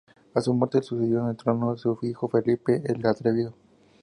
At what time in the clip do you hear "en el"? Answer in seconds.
1.21-1.37